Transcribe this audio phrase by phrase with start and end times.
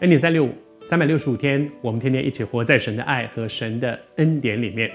[0.00, 0.50] 恩典三六五，
[0.82, 4.90] 三百六十五天，我们天天一起活在神的爱和神的恩典里面。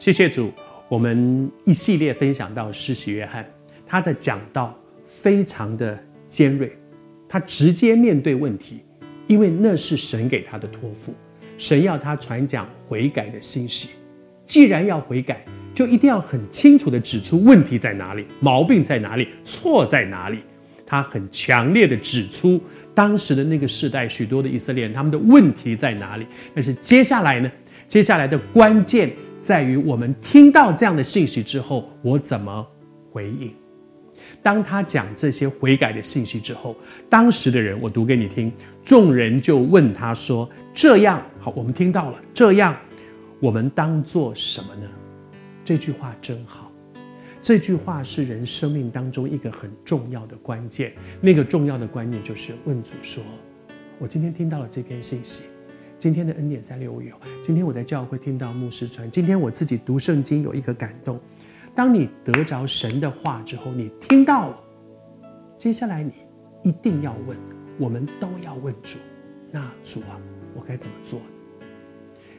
[0.00, 0.52] 谢谢主，
[0.88, 3.48] 我们一系列分享到施洗约翰，
[3.86, 5.96] 他的讲道非常的
[6.26, 6.76] 尖锐，
[7.28, 8.82] 他直接面对问题，
[9.28, 11.14] 因为那是神给他的托付，
[11.56, 13.90] 神要他传讲悔改的信息。
[14.44, 20.40] 既然要悔改，就一定要很清楚地指出问题在哪里，毛病在哪里，错在哪里。
[20.92, 22.60] 他很强烈的指出
[22.94, 26.26] 当时的那个时代，许多的以色列人他们的问题在哪里。
[26.54, 27.50] 但是接下来呢？
[27.88, 29.10] 接下来的关键
[29.40, 32.66] 在于我们听到这样的信息之后，我怎么
[33.10, 33.50] 回应？
[34.42, 36.76] 当他讲这些悔改的信息之后，
[37.08, 38.52] 当时的人，我读给你听，
[38.84, 42.76] 众人就问他说：“这样好，我们听到了，这样
[43.40, 44.86] 我们当做什么呢？”
[45.64, 46.70] 这句话真好。
[47.42, 50.92] 这句话是人生命当中一个很重要的关键。
[51.20, 53.20] 那个重要的观念就是问主说
[53.98, 55.42] ：“我今天听到了这篇信息，
[55.98, 61.18] 今天的恩典三六五有，今天我在教会听到牧师传，今天我自己读圣经有一个感动。
[61.74, 64.60] 当你得着神的话之后，你听到了，
[65.58, 66.12] 接下来你
[66.62, 67.36] 一定要问，
[67.76, 69.00] 我们都要问主：
[69.50, 70.16] 那主啊，
[70.54, 71.20] 我该怎么做？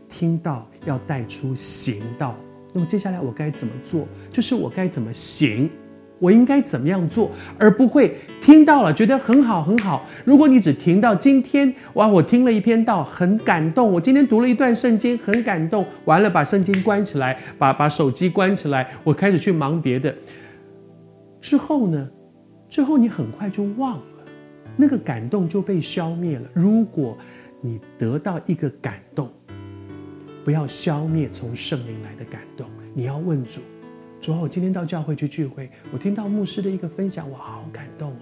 [0.07, 2.37] 听到要带出行道。”
[2.73, 4.07] 那么接下来我该怎么做？
[4.31, 5.69] 就是我该怎么行，
[6.19, 10.03] 我应该怎么样做，而不会听到了觉得很好很好。
[10.25, 13.91] 如果你只听到今天，哇，我听了一篇道，很感动。
[13.91, 15.85] 我今天读了一段圣经，很感动。
[16.05, 20.13] 完了，把圣经关起来，把把手机关起来，我开始去忙别的。
[21.39, 22.09] 之后呢？
[22.69, 24.25] 之后你很快就忘了，
[24.75, 26.49] 那个感动就被消灭了。
[26.53, 27.15] 如果
[27.61, 29.29] 你得到一个感动，
[30.43, 32.69] 不要消灭从圣灵来的感动。
[32.93, 33.61] 你要问主，
[34.21, 38.21] 主啊，我今天到教会去聚会，我听到牧师的一个分享，我好感动哦。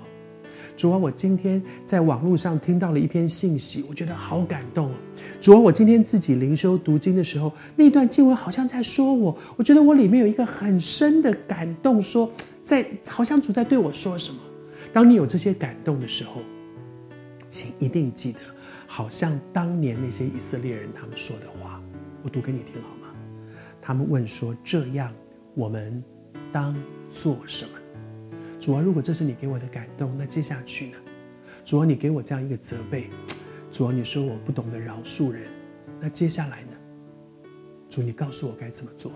[0.78, 4.96] 主啊，我今天在网络上听到了一篇信息，我觉得好感动哦。
[5.40, 12.32] 主啊，我今天自己灵修读经的时候，那段经文好像在说我，我觉得我里面有一个很深的感动，说
[12.64, 14.40] 在好像主在对我说什么。
[14.94, 16.42] 当你有这些感动的时候，
[17.50, 18.40] 请一定记得，
[18.88, 21.82] 好像当年那些以色列人他们说的话。
[22.24, 23.14] 我读给你听好吗？
[23.82, 25.14] 他们问说：“这样，
[25.56, 26.04] 我们
[26.52, 26.76] 当
[27.10, 27.72] 做什么？”
[28.60, 30.98] 主啊，如果这是你给我的感动，那接下去呢？
[31.66, 33.10] 主啊，你给我这样一个责备，
[33.72, 35.50] 主啊，你说我不懂得饶恕人，
[36.00, 36.78] 那接下来呢？
[37.90, 39.12] 主，你告诉我该怎么做？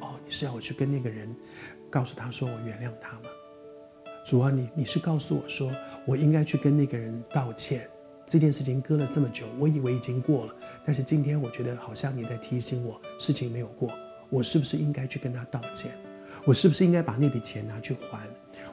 [0.00, 1.32] 哦，你是要我去跟那个人，
[1.88, 3.28] 告诉他说我原谅他吗？
[4.26, 5.70] 主啊，你你是告诉我说
[6.04, 7.88] 我应该去跟那个人道歉？
[8.26, 10.54] 这件事情搁了这么久，我以为已经过了，
[10.84, 13.90] 但是今天我觉得好像你在提醒我，事情没有过，
[14.30, 15.92] 我是不是应该去跟他道歉？
[16.44, 18.26] 我是不是应该把那笔钱拿去还？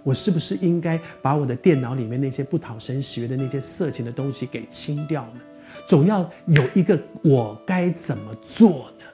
[0.04, 5.42] 我是不是应该把我的电脑里面那些不讨神喜悦的那些色情的东西给清掉呢？
[5.86, 9.06] 总要有一个我该怎么做呢？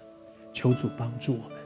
[0.53, 1.56] 求主帮助我。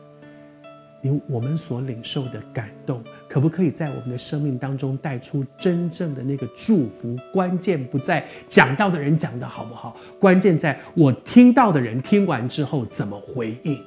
[1.02, 7.18] 因我们所领受的感动，可不可以在我们的生命当中带出真正的那个祝福？
[7.34, 13.84] 关键不在讲道的人讲得好不好，关键在我听到的人听完之后怎么回应。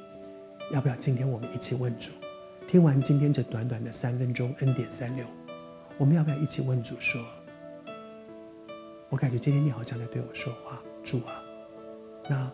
[0.71, 2.11] 要不要今天我们一起问主？
[2.67, 5.25] 听完今天这短短的三分钟恩典三六，
[5.97, 7.21] 我们要不要一起问主说：
[9.09, 11.39] 我感觉今天你好像在对我说话，主啊，
[12.27, 12.51] 那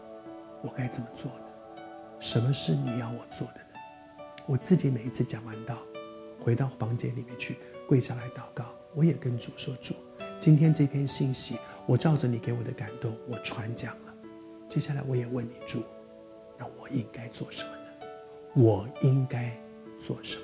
[0.61, 1.83] 我该怎么做呢？
[2.19, 3.70] 什么是你要我做的？
[4.47, 5.77] 我自己每一次讲完道，
[6.39, 7.55] 回到房间里面去，
[7.87, 9.93] 跪下来祷告，我也跟主说：“主，
[10.39, 14.13] 今天这篇信息，我照着你给我的感动，我传讲了。
[14.67, 15.83] 接下来我也问你，主，
[16.57, 18.07] 那我应该做什么呢？
[18.55, 19.55] 我应该
[19.99, 20.43] 做什么？”